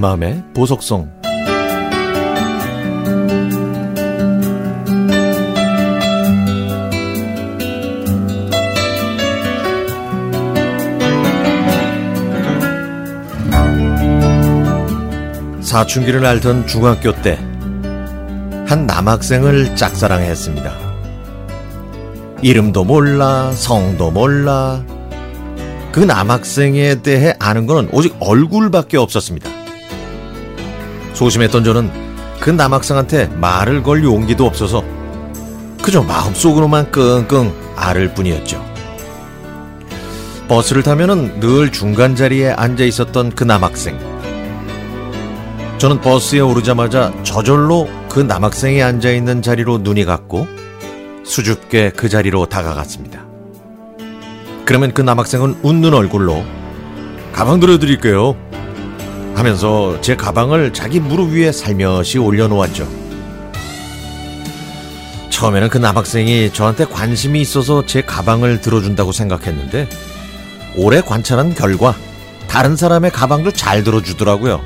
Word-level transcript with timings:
마음의 0.00 0.42
보석성 0.54 1.20
사춘기를 15.60 16.26
앓던 16.26 16.66
중학교 16.66 17.12
때 17.22 17.50
한 18.70 18.86
남학생을 18.86 19.74
짝사랑했습니다. 19.74 20.72
이름도 22.40 22.84
몰라, 22.84 23.50
성도 23.50 24.12
몰라. 24.12 24.84
그 25.90 25.98
남학생에 25.98 27.02
대해 27.02 27.34
아는 27.40 27.66
것은 27.66 27.88
오직 27.90 28.14
얼굴밖에 28.20 28.96
없었습니다. 28.96 29.59
소심했던 31.14 31.64
저는 31.64 31.90
그 32.40 32.50
남학생한테 32.50 33.26
말을 33.26 33.82
걸 33.82 34.02
용기도 34.02 34.46
없어서 34.46 34.82
그저 35.82 36.02
마음속으로만 36.02 36.90
끙끙 36.90 37.52
앓을 37.76 38.14
뿐이었죠. 38.14 38.64
버스를 40.48 40.82
타면은 40.82 41.38
늘 41.40 41.70
중간 41.70 42.16
자리에 42.16 42.50
앉아 42.50 42.84
있었던 42.84 43.30
그 43.30 43.44
남학생. 43.44 43.98
저는 45.78 46.00
버스에 46.00 46.40
오르자마자 46.40 47.12
저절로 47.22 47.88
그 48.08 48.20
남학생이 48.20 48.82
앉아 48.82 49.10
있는 49.12 49.40
자리로 49.42 49.78
눈이 49.78 50.04
갔고 50.04 50.46
수줍게 51.24 51.92
그 51.96 52.08
자리로 52.08 52.46
다가갔습니다. 52.46 53.24
그러면 54.64 54.92
그 54.92 55.00
남학생은 55.02 55.60
웃는 55.62 55.94
얼굴로 55.94 56.44
가방 57.32 57.60
들어드릴게요. 57.60 58.36
하면서 59.34 60.00
제 60.00 60.16
가방을 60.16 60.72
자기 60.72 61.00
무릎 61.00 61.30
위에 61.30 61.52
살며시 61.52 62.18
올려놓았죠. 62.18 62.88
처음에는 65.30 65.68
그 65.70 65.78
남학생이 65.78 66.52
저한테 66.52 66.84
관심이 66.84 67.40
있어서 67.40 67.86
제 67.86 68.02
가방을 68.02 68.60
들어준다고 68.60 69.12
생각했는데 69.12 69.88
오래 70.76 71.00
관찰한 71.00 71.54
결과 71.54 71.94
다른 72.46 72.76
사람의 72.76 73.10
가방도 73.10 73.50
잘 73.50 73.82
들어주더라고요. 73.82 74.60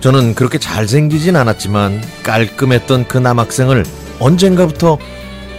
저는 0.00 0.34
그렇게 0.34 0.58
잘생기진 0.58 1.36
않았지만 1.36 2.02
깔끔했던 2.24 3.06
그 3.06 3.18
남학생을 3.18 3.84
언젠가부터 4.18 4.98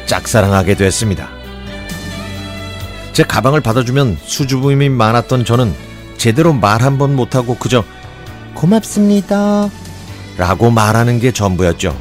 짝사랑하게 0.05 0.75
됐습니다. 0.75 1.29
제 3.13 3.23
가방을 3.23 3.61
받아주면 3.61 4.17
수줍음이 4.21 4.89
많았던 4.89 5.45
저는 5.45 5.73
제대로 6.23 6.53
말 6.53 6.81
한 6.81 6.97
번 6.97 7.17
못하고 7.17 7.55
그저 7.57 7.83
고맙습니다. 8.53 9.69
라고 10.37 10.71
말하는 10.71 11.19
게 11.19 11.33
전부였죠. 11.33 11.93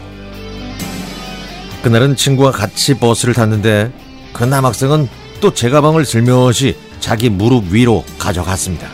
그날은 1.83 2.15
친구와 2.15 2.53
같이 2.53 2.95
버스를 2.95 3.35
탔는데 3.35 3.91
그 4.33 4.45
남학생은 4.45 5.09
또 5.41 5.53
제 5.53 5.71
가방을 5.71 6.05
슬며시 6.05 6.77
자기 7.01 7.31
무릎 7.31 7.73
위로 7.73 8.05
가져갔습니다. 8.21 8.87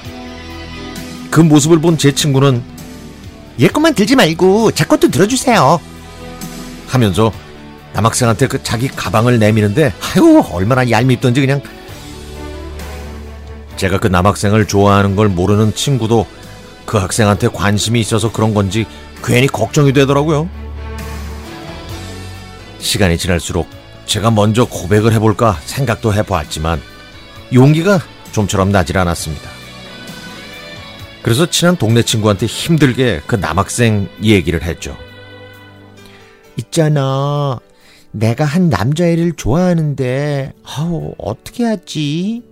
그 1.30 1.40
모습을 1.42 1.78
본 1.78 1.98
제 1.98 2.10
친구는 2.12 2.62
얘 3.60 3.68
것만 3.68 3.92
들지 3.92 4.16
말고 4.16 4.70
제 4.70 4.84
것도 4.86 5.10
들어주세요. 5.10 5.78
하면서 6.86 7.30
남학생한테 7.92 8.46
그 8.46 8.62
자기 8.62 8.88
가방을 8.88 9.38
내미는데 9.38 9.92
아유 10.00 10.42
얼마나 10.50 10.88
얄밉던지 10.88 11.42
그냥 11.42 11.60
제가 13.78 13.98
그 13.98 14.08
남학생을 14.08 14.66
좋아하는 14.66 15.14
걸 15.16 15.28
모르는 15.28 15.72
친구도 15.72 16.26
그 16.84 16.98
학생한테 16.98 17.48
관심이 17.48 18.00
있어서 18.00 18.30
그런 18.32 18.52
건지 18.52 18.84
괜히 19.24 19.46
걱정이 19.46 19.92
되더라고요. 19.92 20.48
시간이 22.80 23.18
지날수록 23.18 23.68
제가 24.04 24.30
먼저 24.30 24.64
고백을 24.64 25.12
해볼까 25.12 25.58
생각도 25.64 26.12
해보았지만 26.12 26.80
용기가 27.54 28.00
좀처럼 28.32 28.72
나질 28.72 28.98
않았습니다. 28.98 29.48
그래서 31.22 31.48
친한 31.48 31.76
동네 31.76 32.02
친구한테 32.02 32.46
힘들게 32.46 33.20
그 33.26 33.36
남학생 33.36 34.08
얘기를 34.22 34.62
했죠. 34.62 34.96
있잖아. 36.56 37.60
내가 38.10 38.44
한 38.44 38.70
남자애를 38.70 39.34
좋아하는데, 39.34 40.54
아우, 40.64 41.14
어떻게 41.18 41.64
하지? 41.64 42.42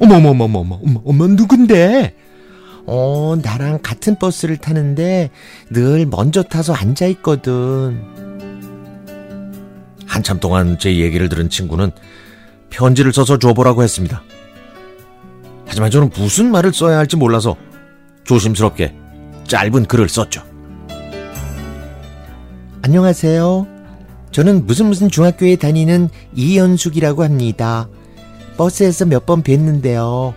어머머머머머, 0.00 0.80
어머, 0.84 1.00
어머, 1.04 1.26
누군데? 1.26 2.14
어, 2.86 3.36
나랑 3.42 3.80
같은 3.82 4.16
버스를 4.18 4.56
타는데 4.56 5.30
늘 5.70 6.06
먼저 6.06 6.42
타서 6.42 6.72
앉아있거든. 6.72 8.02
한참 10.06 10.40
동안 10.40 10.78
제 10.78 10.96
얘기를 10.96 11.28
들은 11.28 11.50
친구는 11.50 11.90
편지를 12.70 13.12
써서 13.12 13.38
줘보라고 13.38 13.82
했습니다. 13.82 14.22
하지만 15.66 15.90
저는 15.90 16.10
무슨 16.16 16.50
말을 16.50 16.72
써야 16.72 16.96
할지 16.96 17.16
몰라서 17.16 17.56
조심스럽게 18.24 18.94
짧은 19.46 19.84
글을 19.84 20.08
썼죠. 20.08 20.42
안녕하세요. 22.82 23.66
저는 24.30 24.66
무슨 24.66 24.86
무슨 24.86 25.10
중학교에 25.10 25.56
다니는 25.56 26.08
이연숙이라고 26.34 27.22
합니다. 27.22 27.88
버스에서 28.62 29.06
몇 29.06 29.24
번 29.24 29.42
뵀는데요. 29.42 30.34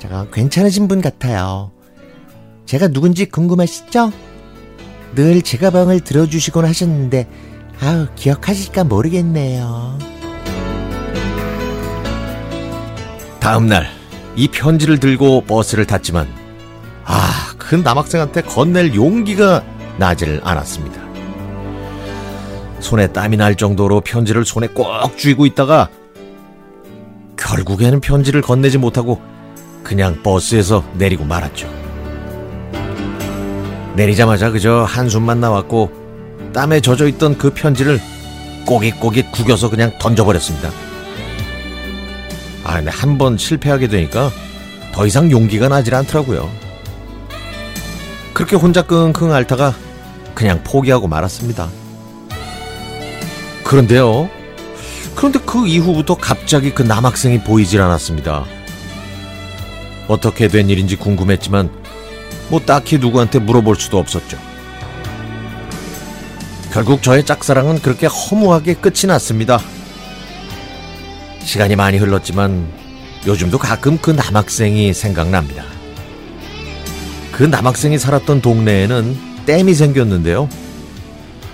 제가 0.00 0.26
괜찮으신 0.32 0.88
분 0.88 1.00
같아요. 1.00 1.70
제가 2.66 2.88
누군지 2.88 3.26
궁금하시죠? 3.26 4.10
늘 5.14 5.42
제 5.42 5.58
가방을 5.58 6.00
들어주시곤 6.00 6.64
하셨는데, 6.64 7.28
아우, 7.80 8.06
기억하실까 8.16 8.84
모르겠네요. 8.84 9.98
다음날, 13.40 13.86
이 14.36 14.48
편지를 14.48 14.98
들고 14.98 15.42
버스를 15.42 15.86
탔지만, 15.86 16.28
아, 17.04 17.54
그 17.58 17.74
남학생한테 17.76 18.42
건넬 18.42 18.94
용기가 18.94 19.64
나지를 19.98 20.40
않았습니다. 20.44 21.00
손에 22.80 23.08
땀이 23.12 23.36
날 23.36 23.56
정도로 23.56 24.00
편지를 24.02 24.44
손에 24.44 24.68
꼭 24.68 24.86
쥐고 25.16 25.46
있다가 25.46 25.88
결국에는 27.48 28.00
편지를 28.00 28.42
건네지 28.42 28.76
못하고 28.76 29.20
그냥 29.82 30.22
버스에서 30.22 30.84
내리고 30.94 31.24
말았죠. 31.24 31.66
내리자마자 33.96 34.50
그저 34.50 34.84
한숨만 34.86 35.40
나왔고 35.40 35.90
땀에 36.52 36.80
젖어 36.80 37.08
있던 37.08 37.38
그 37.38 37.50
편지를 37.54 38.00
꼬깃꼬깃 38.66 39.32
구겨서 39.32 39.70
그냥 39.70 39.92
던져버렸습니다. 39.98 40.70
아, 42.64 42.74
근데 42.74 42.90
한 42.90 43.16
번 43.16 43.38
실패하게 43.38 43.88
되니까 43.88 44.30
더 44.92 45.06
이상 45.06 45.30
용기가 45.30 45.68
나질 45.68 45.94
않더라고요. 45.94 46.50
그렇게 48.34 48.56
혼자 48.56 48.82
끙끙 48.82 49.32
앓다가 49.32 49.74
그냥 50.34 50.62
포기하고 50.64 51.08
말았습니다. 51.08 51.68
그런데요. 53.64 54.28
그런데 55.18 55.40
그 55.40 55.66
이후부터 55.66 56.14
갑자기 56.14 56.70
그 56.70 56.82
남학생이 56.82 57.40
보이질 57.40 57.80
않았습니다. 57.80 58.44
어떻게 60.06 60.46
된 60.46 60.70
일인지 60.70 60.94
궁금했지만 60.94 61.72
뭐 62.48 62.60
딱히 62.60 62.98
누구한테 62.98 63.40
물어볼 63.40 63.74
수도 63.74 63.98
없었죠. 63.98 64.38
결국 66.72 67.02
저의 67.02 67.26
짝사랑은 67.26 67.80
그렇게 67.80 68.06
허무하게 68.06 68.74
끝이 68.74 69.08
났습니다. 69.08 69.58
시간이 71.40 71.74
많이 71.74 71.98
흘렀지만 71.98 72.68
요즘도 73.26 73.58
가끔 73.58 73.98
그 73.98 74.12
남학생이 74.12 74.94
생각납니다. 74.94 75.64
그 77.32 77.42
남학생이 77.42 77.98
살았던 77.98 78.40
동네에는 78.40 79.18
댐이 79.46 79.74
생겼는데요. 79.74 80.48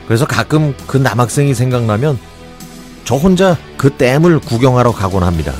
그래서 0.07 0.27
가끔 0.27 0.77
그 0.87 0.99
남학생이 0.99 1.55
생각나면 1.55 2.19
저 3.05 3.17
혼자 3.17 3.57
그 3.77 3.91
댐을 3.91 4.41
구경하러 4.41 4.93
가곤 4.93 5.23
합니다. 5.23 5.53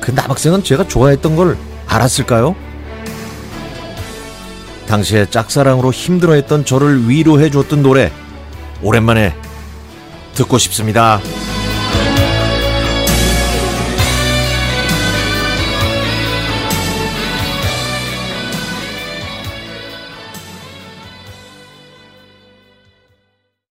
그 0.00 0.10
남학생은 0.10 0.64
제가 0.64 0.88
좋아했던 0.88 1.36
걸 1.36 1.56
알았을까요? 1.86 2.56
당시에 4.86 5.26
짝사랑으로 5.30 5.92
힘들어했던 5.92 6.64
저를 6.64 7.08
위로해 7.08 7.50
줬던 7.50 7.82
노래 7.82 8.10
오랜만에 8.82 9.34
듣고 10.34 10.58
싶습니다. 10.58 11.20